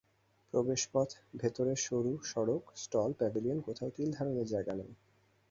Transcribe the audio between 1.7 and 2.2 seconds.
সরু